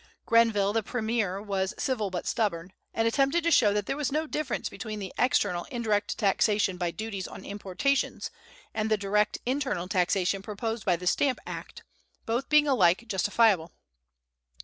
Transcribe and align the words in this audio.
Grenville, 0.25 0.73
the 0.73 0.81
premier, 0.81 1.39
was 1.39 1.75
civil 1.77 2.09
but 2.09 2.25
stubborn, 2.25 2.73
and 2.91 3.07
attempted 3.07 3.43
to 3.43 3.51
show 3.51 3.71
that 3.71 3.85
there 3.85 3.95
was 3.95 4.11
no 4.11 4.25
difference 4.25 4.67
between 4.67 4.97
the 4.97 5.13
external, 5.19 5.65
indirect 5.65 6.17
taxation 6.17 6.75
by 6.75 6.89
duties 6.89 7.27
on 7.27 7.45
importations, 7.45 8.31
and 8.73 8.89
the 8.89 8.97
direct, 8.97 9.37
internal 9.45 9.87
taxation 9.87 10.41
proposed 10.41 10.85
by 10.85 10.95
the 10.95 11.05
Stamp 11.05 11.37
Act, 11.45 11.83
both 12.25 12.49
being 12.49 12.67
alike 12.67 13.05
justifiable. 13.07 13.73